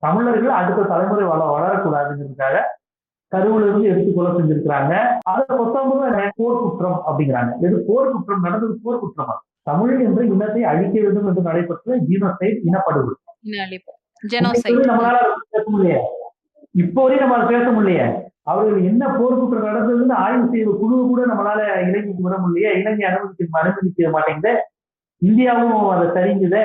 [0.03, 2.55] தமிழர்கள் அடுத்த தலைமுறை வள வளரக்கூடாதுங்கிறதுக்காக
[3.33, 4.93] கருவுல இருந்து எடுத்து கொலை செஞ்சிருக்கிறாங்க.
[5.33, 7.51] அதை பத்தொன்பது போர் குற்றம் அப்படிங்கிறாங்க.
[7.65, 9.33] எது போர் குற்றம் நடந்தது போர் குற்றம்?
[9.69, 13.17] தமிழ் என்ற இனத்தை அழிக்க வேண்டும் என்று நடைபெற்ற ஜீனோசைட் இனப்படுகொலை.
[14.91, 15.17] நம்மளால
[15.53, 16.01] பேச முடியல
[16.83, 18.03] இப்போ வரையும் நம்மளால பேச முடியல
[18.51, 23.59] அவர்கள் என்ன போர் குற்றம் நடந்ததுன்னு ஆய்வு செய்த குழுவை கூட நம்மளால இலங்கைக்கு விட முடியல இலங்கை அனுமதிக்க
[23.61, 24.53] அனுமதிக்க மாட்டேங்குது.
[25.21, 26.63] இந்தியாவும் அதை சரிங்குதே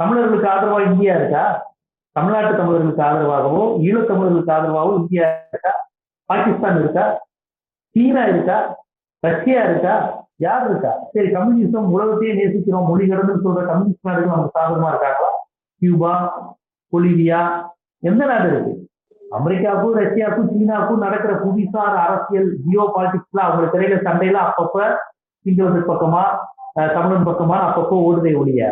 [0.00, 1.44] தமிழர்களுக்கு ஆதரவா இந்தியா இருக்கா?
[2.16, 5.72] தமிழ்நாட்டு தமிழர்களுக்கு ஆதரவாகவோ ஈழத்தமிழர்களுக்கு ஆதரவாகவோ இந்தியா இருக்கா?
[6.30, 7.04] பாகிஸ்தான் இருக்கா?
[7.94, 8.56] சீனா இருக்கா?
[9.22, 9.94] ரஷ்யா இருக்கா?
[10.36, 10.92] யார் இருக்கா?
[11.12, 15.30] சரி கம்யூனிசம் உலகத்தையே நேசிக்கிறோம் மொழி கடந்து சொல்ற கம்யூனிஸ்ட் நாடுகள் நமக்கு சாதகமா இருக்காங்களா?
[15.82, 16.12] கியூபா
[16.92, 17.40] பொலிவியா
[18.02, 18.72] எந்த நாடு இருக்கு?
[19.22, 24.78] அமெரிக்காவுக்கும் ரஷ்யாவுக்கும் சீனாவுக்கும் நடக்கிற புவிசார் அரசியல் ஜியோ பாலிடிக்ஸ்ல அவங்க திரையில சண்டையில அப்பப்ப
[25.46, 26.22] சிங்களர்கள் பக்கமா
[26.96, 28.62] தமிழன் பக்கமா அப்பப்போ ஓடுதே ஒழிய.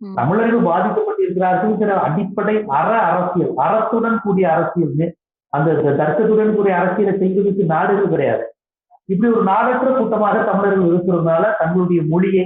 [0.00, 5.06] தமிழர்கள் பாதிக்கப்பட்டிருக்கிறார்கள் அடிப்படை அற அரசியல் அறத்துடன் கூடிய அரசியல்னு
[5.52, 8.44] அந்த தர்க்கத்துடன் கூடிய அரசியலை செய்வதற்கு நாடுகள் கிடையாது.
[9.12, 12.44] இப்படி ஒரு நாடற்ற கூட்டமாக தமிழர்கள் இருக்கிறதுனால தங்களுடைய மொழியை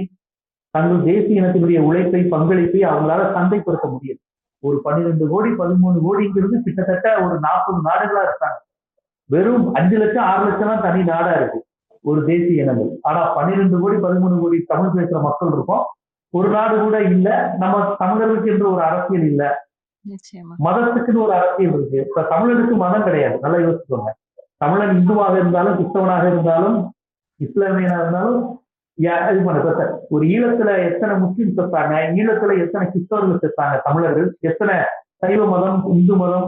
[0.75, 4.21] தங்கள் தேசிய இனத்தினுடைய உழைப்பை பங்களிப்பை அவங்களால சந்தைப்படுத்த முடியும்
[4.63, 8.57] ஒரு பன்னிரெண்டு கோடி பதிமூணு கோடிங்கிறது கிட்டத்தட்ட ஒரு நாற்பது நாடுகளா இருக்காங்க.
[9.29, 11.59] வெறும் அஞ்சு லட்சம் ஆறு லட்சம் தான் தனி நாடா இருக்கு
[12.03, 12.91] ஒரு தேசிய இனங்கள்.
[13.01, 15.85] ஆனா பன்னிரெண்டு கோடி பதிமூணு கோடி தமிழ் பேசுற மக்கள் இருக்கும்.
[16.35, 17.27] ஒரு நாடு கூட இல்ல
[17.61, 19.43] நம்ம தமிழர்களுக்கு என்று ஒரு அரசியல் இல்ல.
[20.65, 21.97] மதத்துக்குன்னு ஒரு அரசியல் இருக்கு.
[22.05, 23.37] இப்ப தமிழனுக்கு மதம் கிடையாது.
[23.43, 24.11] நல்லா யோசிச்சுக்கோங்க
[24.63, 26.77] தமிழன் இந்துவாக இருந்தாலும் கிறிஸ்தவனாக இருந்தாலும்
[27.39, 28.41] இஸ்லாமியனா இருந்தாலும்
[29.31, 34.27] இது பண்ண ஒரு ஈழத்துல எத்தனை முஸ்லீம் செத்தாங்க ஈழத்துல எத்தனை கிறிஸ்தவர்கள் செத்தாங்க தமிழர்கள்?
[34.49, 34.75] எத்தனை
[35.21, 36.47] சைவ மதம் இந்து மதம்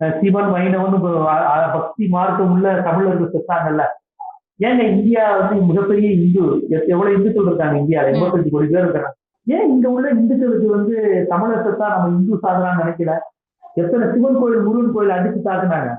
[0.00, 0.96] சிவன் வைணவன்
[1.76, 3.84] பக்தி மார்க்கம் உள்ள தமிழர்கள் செத்தாங்கல்ல
[4.66, 6.42] ஏங்க இந்தியா வந்து மிகப்பெரிய இந்து?
[6.92, 9.10] எவ்வளவு இந்துக்கள் இருக்காங்க இந்தியாவில் எண்பத்தஞ்சு கோடி பேர் இருக்காங்க.
[9.46, 13.12] ஏன் இங்க உள்ள இந்துக்களுக்கு வந்து தமிழர் செத்தா நம்ம இந்து சாதனான்னு நினைக்கல?
[13.74, 15.90] எத்தனை சிவன் கோயில் முருகன் கோயில் அடிச்சு தாக்குனாங்க?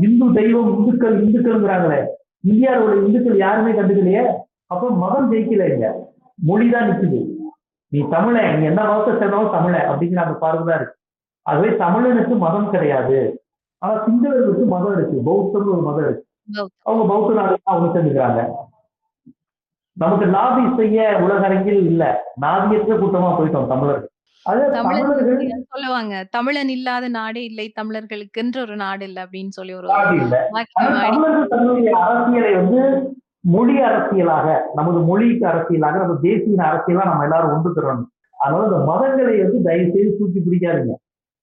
[0.00, 2.00] இந்து தெய்வம் இந்துக்கள் இந்துக்கள்ங்கிறாங்களே.
[2.40, 4.24] இந்தியாவில் உள்ள இந்துக்கள் யாருமே கண்டுக்கலையே?
[4.66, 5.86] அப்ப மதம் ஜெயிக்கல இங்க.
[6.46, 7.20] மொழிதான் நிக்குது.
[7.88, 10.98] நீ தமிழன் நீ என்ன மதத்தை சேர்ந்தவோ தமிழன் அப்படிங்கிற அந்த பார்வை தான் இருக்கு.
[11.46, 13.18] ஆகவே தமிழனுக்கு மதம் கிடையாது.
[13.78, 15.16] ஆனா சிங்களர்களுக்கு மதம் இருக்கு.
[15.26, 16.24] பௌத்தம்னு ஒரு மதம் இருக்கு.
[16.82, 18.40] அவங்க பௌத்த நாடு அவங்க சேர்ந்துக்கிறாங்க.
[19.92, 22.22] நமக்கு நாதி செய்ய உலகரங்கில் இல்ல.
[22.40, 24.10] நாதியற்ற கூட்டமா போயிட்டோம் தமிழர்கள்.
[25.68, 26.26] சொல்லுவாங்க.
[26.30, 29.92] தமிழன் இல்லாத நாடே இல்லை தமிழர்களுக்குன்ற ஒரு நாடு இல்ல அப்படின்னு சொல்லி ஒரு
[31.92, 38.04] அரசியலை வந்து மொழி அரசியலாக நமது மொழி அரசியலாக நம்ம தேசிய அரசியலா நம்ம எல்லாரும் ஒன்று தரணும்
[38.38, 40.94] அதனால இந்த மதங்களை வந்து தயவு செய்து தூக்கி பிடிக்காதீங்க.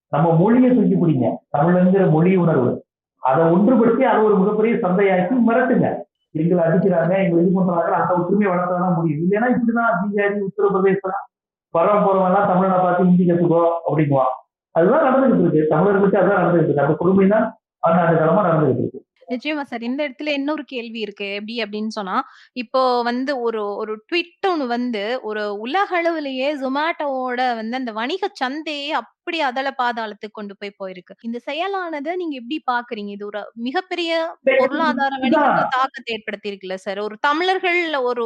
[0.08, 1.36] நம்ம மொழியை தூக்கி பிடிங்க.
[1.58, 2.86] தமிழ்ங்கிற மொழி உணர்வு.
[3.20, 5.88] அதை ஒன்றுபடுத்தி அதை ஒரு மிகப்பெரிய சந்தையாக்கி மிரட்டுங்க.
[6.32, 9.22] எங்களை அடிக்கிறாங்க எங்களை இது பண்றாங்க அந்த ஒற்றுமையை வளர்த்தாதான் முடியும்.
[9.26, 11.26] இல்லைன்னா இப்படிதான் பிஜேபி உத்தரப்பிரதேசம்
[11.70, 14.34] பரவ போறவங்க தமிழனை பார்த்து ஹிந்தி கத்துக்கோ அப்படிங்குவான்.
[14.72, 15.68] அதுதான் நடந்துகிட்டு இருக்கு.
[15.70, 16.82] தமிழர்களுக்கு அதுதான் நடந்துகிட்டு இருக்கு.
[16.82, 17.46] அந்த கொடுமை தான்
[17.80, 19.02] அந்த காலமா நடந்துகிட்டு இருக்கு.
[19.30, 19.84] நிச்சயமா சார்.
[19.88, 21.28] இந்த இடத்துல இன்னொரு கேள்வி இருக்கு?
[21.38, 22.16] எப்படி அப்படின்னு சொன்னா
[22.56, 28.90] இப்போ வந்து ஒரு ஒரு ட்விட் ஒன்று வந்து ஒரு உலக அளவுலயே ஜொமேட்டோவோட வந்து அந்த வணிக சந்தையே
[29.02, 29.18] அப்படி
[29.50, 31.14] அதள பாதாளத்துக்கு கொண்டு போய் போயிருக்கு.
[31.28, 33.12] இந்த செயலானதை நீங்க எப்படி பாக்குறீங்க?
[33.18, 34.12] இது ஒரு மிகப்பெரிய
[34.60, 37.02] பொருளாதார வணிகத்துல தாக்கத்தை ஏற்படுத்தி இருக்குல்ல சார்.
[37.08, 37.80] ஒரு தமிழர்கள்
[38.12, 38.26] ஒரு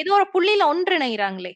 [0.00, 1.52] ஏதோ ஒரு புள்ளியில ஒன்றிணைகிறாங்களே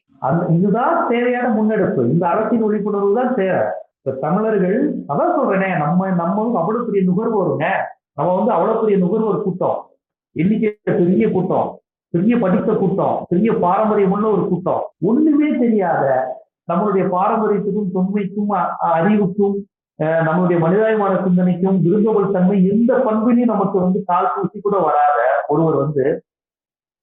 [0.55, 2.03] இதுதான் தேவையான முன்னெடுப்பு.
[2.13, 3.63] இந்த அரசியல் விழிப்புணர்வு தான் தேவை.
[3.99, 4.77] இப்ப தமிழர்கள்
[5.11, 7.67] அதான் சொல்றேனே நம்ம நம்ம அவ்வளவு பெரிய நுகர்வோருங்க.
[8.13, 9.89] நம்ம வந்து அவ்வளவு பெரிய நுகர்வோர் கூட்டம்.
[10.31, 14.89] எண்ணிக்கை பெரிய கூட்டம் பெரிய படித்த கூட்டம் பெரிய பாரம்பரியம் உள்ள ஒரு கூட்டம்.
[15.01, 16.35] ஒண்ணுமே தெரியாத
[16.71, 19.65] நம்மளுடைய பாரம்பரியத்துக்கும் தொன்மைக்கும் அறிவுக்கும்
[20.03, 25.75] அஹ் நம்மளுடைய மனிதாயமான சிந்தனைக்கும் விருந்தோம்பல் தன்மை எந்த பண்பிலையும் நமக்கு வந்து கால் பூசி கூட வராத ஒருவர்
[25.75, 26.23] வந்து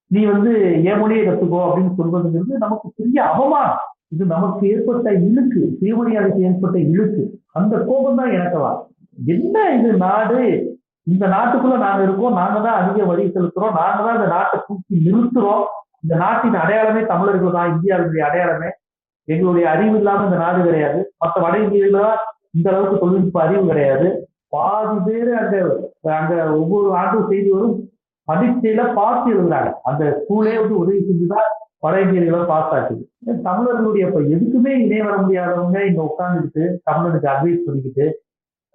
[0.06, 3.78] நீ வந்து என் மொழியை கத்துக்கோ அப்படின்னு சொல்வதுங்கிறது நமக்கு பெரிய அவமானம்.
[4.08, 5.76] இது நமக்கு ஏற்பட்ட இழுக்கு.
[5.80, 7.40] சுயமரியாதைக்கு ஏற்பட்ட இழுக்கு.
[7.52, 8.86] அந்த கோபம் தான் எனக்கு வா
[9.26, 10.69] என்ன இது நாடு?
[11.12, 15.64] இந்த நாட்டுக்குள்ள நாங்க இருக்கோம் நாங்க தான் அதிக வரி செலுத்துறோம் நாங்க தான் இந்த நாட்டை தூக்கி நிறுத்துறோம்.
[16.04, 18.70] இந்த நாட்டின் அடையாளமே தமிழர்கள் தான் இந்தியாவினுடைய அடையாளமே.
[19.28, 21.00] எங்களுடைய அறிவு இல்லாம இந்த நாடு கிடையாது.
[21.22, 22.00] மற்ற வட இந்தியில
[22.56, 24.06] இந்த அளவுக்கு தொழில்நுட்ப அறிவு கிடையாது.
[24.54, 25.56] பாதி பேர் அந்த
[26.20, 27.76] அங்க ஒவ்வொரு ஆண்டும் செய்தி வரும்
[28.28, 29.70] பரீட்சையில பார்த்து எழுதுறாங்க.
[29.88, 31.48] அந்த ஸ்கூலே வந்து உதவி செஞ்சுதான்
[31.84, 33.02] வட இந்தியர்களை பாஸ் ஆக்குது.
[33.46, 38.06] தமிழர்களுடைய இப்ப எதுக்குமே இணைய வர முடியாதவங்க இங்க உட்காந்துக்கிட்டு தமிழனுக்கு அட்வைஸ் பண்ணிக்கிட்டு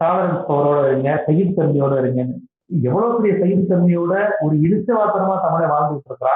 [0.02, 2.36] டாலரன்ஸ் பவரோட இருங்க சகிப்புத்தன்மையோட இருங்கன்னு
[2.82, 6.36] எவ்வளவு பெரிய சகிப்புத்தன்மையோட ஒரு இழுச்சவாத்தனமா தமிழை வாழ்ந்துட்டு இருக்கிறா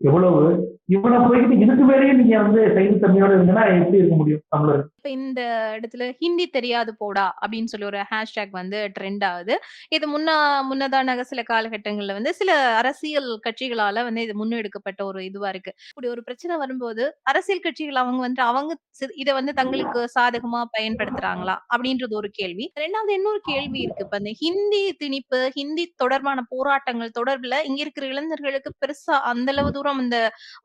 [0.00, 0.42] எவ்வளவு
[0.88, 4.82] இவனை போய்கிட்டு இதுக்கு மேலேயே நீங்க வந்து சகிப்புத்தன்மையோட இருந்தீங்கன்னா எப்படி இருக்க முடியும் தமிழர்?
[4.98, 5.40] இப்ப இந்த
[5.76, 9.54] இடத்துல ஹிந்தி தெரியாது போடா அப்படின்னு சொல்லி ஒரு ஹேஷ்டேக் வந்து ட்ரெண்ட் ஆகுது.
[9.96, 10.36] இது முன்னா
[10.70, 15.72] முன்னதான சில காலகட்டங்கள்ல வந்து சில அரசியல் கட்சிகளால வந்து இது முன்னெடுக்கப்பட்ட ஒரு இதுவா இருக்கு.
[15.90, 18.72] இப்படி ஒரு பிரச்சனை வரும்போது அரசியல் கட்சிகள் அவங்க வந்து அவங்க
[19.16, 22.64] இதை வந்து தங்களுக்கு சாதகமா பயன்படுத்துறாங்களா அப்படின்றது ஒரு கேள்வி.
[22.82, 24.04] ரெண்டாவது இன்னொரு கேள்வி இருக்கு.
[24.06, 30.02] இப்ப இந்த ஹிந்தி திணிப்பு ஹிந்தி தொடர்பான போராட்டங்கள் தொடர்புல இங்க இருக்கிற இளைஞர்களுக்கு பெருசா அந்த அளவு தூரம்
[30.04, 30.16] இந்த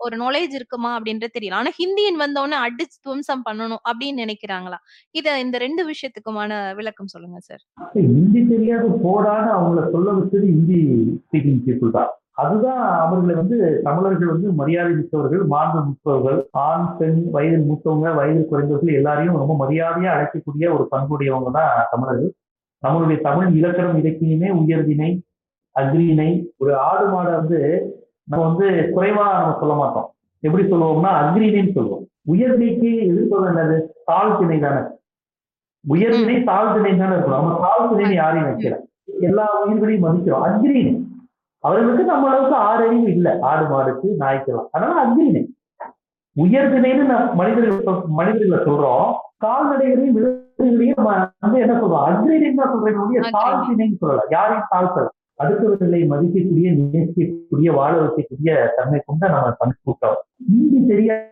[0.03, 1.59] ஒரு நாலேஜ் இருக்குமா அப்படின்றது தெரியல.
[1.61, 4.79] ஆனா ஹிந்தியின் வந்தவொடனே அடிச்சு துவம்சம் பண்ணணும் அப்படின்னு நினைக்கிறாங்களா?
[5.19, 7.63] இத இந்த ரெண்டு விஷயத்துக்குமான விளக்கம் சொல்லுங்க சார்
[7.95, 10.79] ஹிந்தி தெரியாத போடான்னு அவங்கள சொல்ல வச்சது ஹிந்தி
[11.23, 12.11] ஸ்பீக்கிங் பீப்புள் தான்.
[12.41, 18.97] அதுதான் அவர்களை வந்து தமிழர்கள் வந்து மரியாதை மிக்கவர்கள் மாண்பு மிக்கவர்கள் ஆண் பெண் வயதில் மூத்தவங்க வயதில் குறைந்தவர்கள்
[18.99, 22.31] எல்லாரையும் ரொம்ப மரியாதையா அழைக்கக்கூடிய ஒரு பண்புடையவங்க தான் தமிழர்கள்.
[22.83, 25.11] நம்மளுடைய தமிழ் இலக்கணம் இலக்கியமே உயர்தினை
[25.75, 27.59] அக்ரிணை ஒரு ஆடு மாடை வந்து
[28.23, 30.07] நம்ம வந்து குறைவா நம்ம சொல்ல மாட்டோம்.
[30.39, 32.03] எப்படி சொல்லுவோம்னா அக்ரிணைன்னு சொல்லுவோம்.
[32.31, 33.77] உயர்தினைக்கு எதிர்ப்பது என்னது?
[34.05, 34.81] தாழ்த்திணை தானே.
[35.87, 37.41] உயர்திணை தாழ்த்திணை தானே இருக்கணும்.
[37.41, 38.75] நம்ம தாழ்த்திணை யாரையும் வைக்கல
[39.21, 40.45] எல்லா உயிர்களையும் மதிக்கிறோம்.
[40.47, 41.11] அக்ரிணை
[41.63, 43.39] அவர்களுக்கு நம்ம அளவுக்கு ஆறு அறிவு இல்லை.
[43.41, 45.43] ஆடு மாடுக்கு நாய்க்கலாம் அதனால அக்ரிணை
[46.35, 49.09] உயர்திணைன்னு நம்ம மனிதர்கள் மனிதர்களை சொல்றோம்.
[49.45, 52.05] கால்நடைகளையும் விலங்குகளையும் நம்ம வந்து என்ன சொல்றோம்?
[52.07, 53.33] அக்ரிணைன்னு தான் சொல்றேன் ஒழிய அக்ரிணை.
[53.37, 54.25] தாழ்த்திணைன்னு சொல்லல.
[54.29, 55.07] யாரையும் தாழ்த்தல.
[55.39, 60.15] அடுத்தவர்களை மதிக்கக்கூடிய நேசிக்கக்கூடிய வாழ வைக்கக்கூடிய தன்மை கொண்ட நம்ம தமிழ் கூட்டம்.
[60.49, 61.31] இந்தி தெரியாத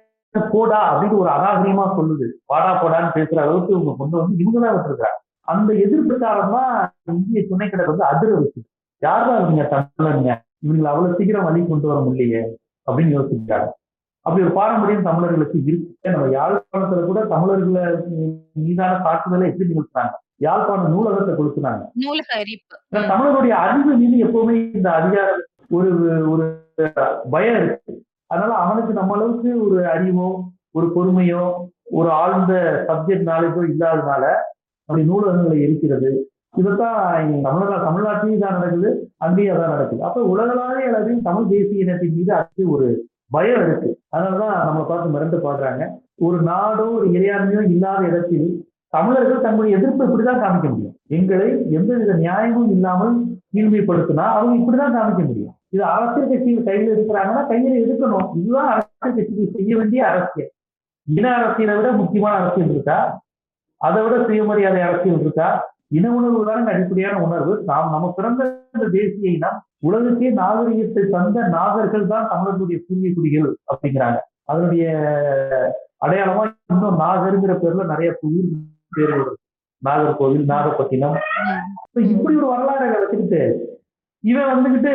[0.51, 2.31] போடா அப்படின்னு ஒரு அநாகரிகமா சொல்லுது.
[2.45, 5.19] வாடா போடான்னு பேசுற அளவுக்கு இவங்க கொண்டு வந்து இவங்கதான் விட்டுருக்காங்க.
[5.39, 8.61] அந்த எதிர்ப்பு காரணமா இந்திய துணை வந்து அதிர வச்சு
[9.01, 12.41] யாரா இவங்க தமிழருங்க இவங்களை அவ்வளவு சீக்கிரம் வழி கொண்டு வர முடியலையே
[12.91, 13.67] அப்படின்னு யோசிக்கிறாங்க.
[14.19, 16.11] அப்படி ஒரு பாரம்பரியம் தமிழர்களுக்கு இருக்கு.
[16.11, 17.93] நம்ம யாழ்ப்பாணத்துல கூட தமிழர்களை
[18.53, 20.09] மீதான தாக்குதலை எப்படி நிகழ்த்தினாங்க
[20.45, 25.43] யாழ்ப்பாண நூலகத்தை கொடுத்துனாங்க நூலக ஏன்னா தமிழருடைய அறிவு மீது எப்பவுமே இந்த அதிகாரம்
[25.77, 25.89] ஒரு
[26.31, 26.45] ஒரு
[27.33, 27.93] பயம் இருக்கு.
[28.31, 30.29] அதனால அவனுக்கு நம்ம அளவுக்கு ஒரு அறிவோ
[30.77, 31.43] ஒரு பொறுமையோ
[31.99, 32.53] ஒரு ஆழ்ந்த
[32.89, 34.23] சப்ஜெக்ட் நாலேஜோ இல்லாதனால
[34.89, 36.11] அப்படி நூலகங்களை இருக்கிறது.
[36.59, 36.99] இதைத்தான்
[37.47, 38.89] தமிழக தமிழ்நாட்டிலையும் தான் நடக்குது
[39.25, 40.01] அங்கேயும் அதான் நடக்குது.
[40.07, 42.87] அப்ப உலகளாவிய அளவில் தமிழ் தேசிய இனத்தின் மீது அதுக்கு ஒரு
[43.35, 43.89] பயம் இருக்கு.
[44.13, 45.83] அதனாலதான் நம்மளை பார்த்து மிரண்டு பாக்குறாங்க
[46.27, 48.49] ஒரு நாடோ ஒரு இறையாண்மையோ இல்லாத இடத்தில்
[48.93, 50.95] தமிழர்கள் தங்களுடைய எதிர்ப்பு இப்படிதான் காமிக்க முடியும்.
[51.17, 53.13] எங்களை எந்தவித நியாயமும் இல்லாமல்
[53.53, 55.55] கீழ்மைப்படுத்தினா அவங்க இப்படிதான் காமிக்க முடியும்.
[55.75, 58.29] இது அரசியல் கட்சிகள் கையில் இருக்கிறாங்கன்னா கையில எடுக்கணும்.
[58.39, 60.51] இதுதான் அரசியல் கட்சிகள் செய்ய வேண்டிய அரசியல்.
[61.07, 62.97] இன அரசியலை விட முக்கியமான அரசியல் இருக்கா?
[63.81, 65.49] அதை விட சுயமரியாதை அரசியல் இருக்கா?
[65.97, 67.53] இன உணர்வு தான் அடிப்படையான உணர்வு.
[67.69, 68.41] நாம் நம்ம பிறந்த
[68.75, 74.19] இந்த தேசிய இனம் உலகத்தையே நாகரிகத்தை தந்த நாகர்கள் தான் தமிழர்களுடைய பூர்வீக குடிகள் அப்படிங்கிறாங்க.
[74.51, 74.85] அதனுடைய
[76.05, 78.51] அடையாளமா இன்னும் நாகருங்கிற பேர்ல நிறைய ஊர்
[78.91, 79.35] பேர் வருது
[79.81, 81.17] நாகர்கோவில் நாகப்பட்டினம்.
[81.85, 83.41] இப்ப இப்படி ஒரு வரலாறை வச்சுக்கிட்டு
[84.23, 84.93] இவன் வந்துகிட்டு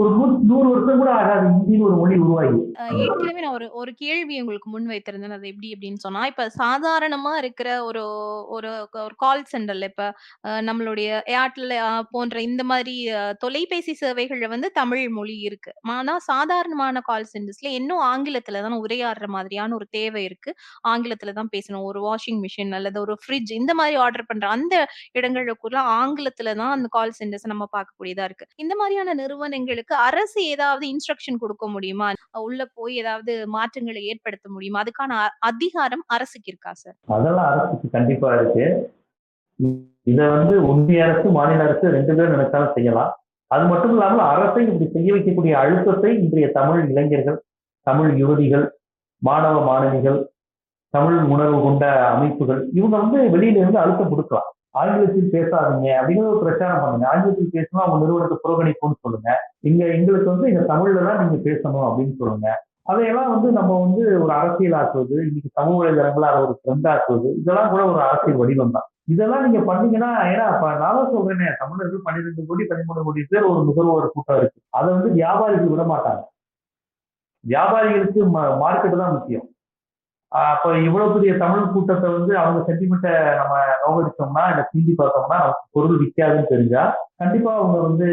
[0.00, 0.10] ஒரு
[0.48, 1.46] நூறு வருஷம் கூட ஆகாது.
[1.54, 2.58] இந்தின்னு ஒரு மொழி உருவாகி.
[3.04, 5.34] ஏற்கனவே நான் ஒரு ஒரு கேள்வி உங்களுக்கு முன் வைத்திருந்தேன்.
[5.36, 8.02] அது எப்படி அப்படின்னு சொன்னா இப்ப சாதாரணமா இருக்கிற ஒரு
[8.56, 8.70] ஒரு
[9.02, 10.04] ஒரு கால் சென்டர்ல இப்ப
[10.68, 11.08] நம்மளுடைய
[11.40, 11.74] ஏர்டெல்
[12.14, 12.94] போன்ற இந்த மாதிரி
[13.44, 15.72] தொலைபேசி சேவைகள்ல வந்து தமிழ் மொழி இருக்கு.
[15.96, 20.50] ஆனா சாதாரணமான கால் சென்டர்ஸ்ல இன்னும் ஆங்கிலத்துல தான் உரையாடுற மாதிரியான ஒரு தேவை இருக்கு.
[20.92, 21.86] ஆங்கிலத்துல தான் பேசணும்.
[21.90, 24.74] ஒரு வாஷிங் மிஷின் அல்லது ஒரு ஃப்ரிட்ஜ் இந்த மாதிரி ஆர்டர் பண்ற அந்த
[25.20, 28.48] இடங்களுக்குள்ள ஆங்கிலத்துல தான் அந்த கால் சென்டர்ஸ் நம்ம பார்க்கக்கூடியதா இருக்கு.
[28.64, 32.12] இந்த மாதிரியான நிறுவனங்களுக்கு அரசு ஏதாவது இன்ஸ்ட்ரக்ஷன் கொடுக்க முடியுமா?
[32.32, 34.82] உள்ள போய் ஏதாவது மாற்றங்களை ஏற்படுத்த முடியுமா?
[34.82, 38.94] அதுக்கான அ- அதிகாரம் அரசுக்கு இருக்கா சார் அதெல்லாம் அரசுக்கு கண்டிப்பா இருக்கு.
[40.02, 43.14] இதை வந்து ஒன்றிய அரசு மாநில அரசு ரெண்டு பேரும் நினைச்சாலும் செய்யலாம்.
[43.46, 47.42] அது மட்டும் இல்லாமல் அரசை இப்படி செய்ய வைக்கக்கூடிய அழுத்தத்தை இன்றைய தமிழ் இளைஞர்கள்
[47.80, 48.68] தமிழ் யுவதிகள்
[49.18, 50.30] மாணவ மாணவிகள்
[50.88, 54.54] தமிழ் உணர்வு கொண்ட அமைப்புகள் இவங்க வந்து வெளியில இருந்து அழுத்தம் கொடுக்கலாம்.
[54.74, 57.06] ஆங்கிலத்தில் பேசாதீங்க அப்படின்னு ஒரு பிரச்சாரம் பண்ணுங்க.
[57.12, 59.30] ஆங்கிலத்தில் பேசினா அவங்க நிறுவனத்தை புறக்கணிப்புன்னு சொல்லுங்க.
[59.68, 62.48] இங்க எங்களுக்கு வந்து இந்த தமிழ்ல தான் நீங்க பேசணும் அப்படின்னு சொல்லுங்க.
[62.90, 67.70] அதையெல்லாம் வந்து நம்ம வந்து ஒரு அரசியல் ஆக்குவது இன்னைக்கு சமூக வலைதளங்களை அதை ஒரு ட்ரெண்ட் ஆக்குவது இதெல்லாம்
[67.72, 68.86] கூட ஒரு அரசியல் வடிவம் தான்.
[69.14, 74.14] இதெல்லாம் நீங்க பண்ணீங்கன்னா ஏன்னா இப்ப நான் சொல்றேனே தமிழர்கள் பன்னிரெண்டு கோடி பதிமூணு கோடி பேர் ஒரு நுகர்வோர்
[74.16, 74.58] கூட்டம் இருக்கு.
[74.78, 76.22] அதை வந்து வியாபாரிகள் விட மாட்டாங்க
[77.44, 78.20] வியாபாரிகளுக்கு
[78.62, 79.46] மார்க்கெட் தான் முக்கியம்.
[80.30, 85.98] அப்ப இவ்வளவு பெரிய தமிழ் கூட்டத்தை வந்து அவங்க சென்டிமெண்ட்டை நம்ம நோகடிச்சோம்னா இல்ல சீண்டி பார்த்தோம்னா நமக்கு பொருள்
[85.98, 86.82] விற்காதுன்னு தெரிஞ்சா
[87.16, 88.06] கண்டிப்பா அவங்க வந்து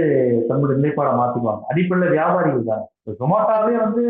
[0.47, 1.61] தங்களுடைய நிலைப்பாடை மாத்திக்குவாங்க.
[1.69, 2.83] அடிப்படையில வியாபாரிகள் தான்.
[3.19, 4.03] ஜொமாட்டோவே வந்து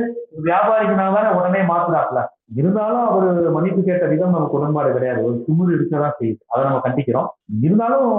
[0.44, 2.22] வியாபாரிகனால தானே உடனே மாத்துறாப்ல
[2.56, 5.26] இருந்தாலும் அவர் மன்னிப்பு கேட்ட விதம் நமக்கு உடன்பாடு கிடையாது.
[5.26, 6.40] ஒரு திமிர் இருக்கதான் செய்யுது.
[6.48, 7.28] அதை நம்ம கண்டிக்கிறோம்.
[7.62, 8.10] இருந்தாலும்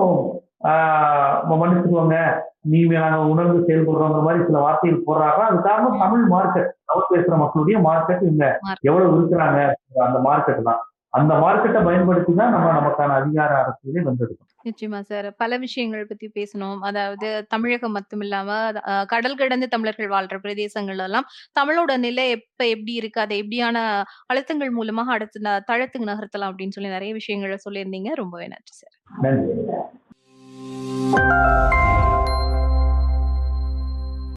[0.65, 2.15] ஆஹ் மன்னிச்சுக்கோங்க
[2.95, 5.41] நாங்க உணர்ந்து செயல்படுறோங்கிற மாதிரி சில வார்த்தைகள் போடுறாங்க.
[5.47, 8.45] அது காரணம் தமிழ் மார்க்கெட் தமிழ் பேசுற மக்களுடைய மார்க்கெட் இங்க
[8.89, 9.61] எவ்வளவு இருக்கிறாங்க?
[10.07, 10.83] அந்த மார்க்கெட் தான்.
[11.15, 14.45] அந்த மார்க்கெட்டை பயன்படுத்தி தான் நம்ம நமக்கான அதிகார அரசியலே வந்திருக்கோம்.
[14.65, 16.79] நிச்சயமா சார் பல விஷயங்கள் பத்தி பேசணும்.
[16.83, 18.49] அதாவது தமிழகம் மட்டும் இல்லாம
[18.85, 23.21] அஹ், கடல் கடந்து தமிழர்கள் வாழ்ற பிரதேசங்கள் எல்லாம் தமிழோட நிலை எப்ப எப்படி இருக்கு?
[23.21, 23.77] அதை எப்படியான
[24.31, 28.13] அழுத்தங்கள் மூலமாக அடுத்து தளத்துக்கு நகர்த்தலாம் அப்படின்னு சொல்லி நிறைய விஷயங்களை சொல்லியிருந்தீங்க.
[28.17, 29.55] ரொம்பவே நன்றி சார் நன்றி.